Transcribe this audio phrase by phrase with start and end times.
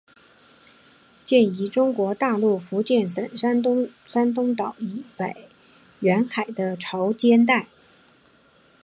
[1.23, 5.47] 见于中国大陆福建省东山岛以北
[5.99, 7.67] 沿海的潮间带。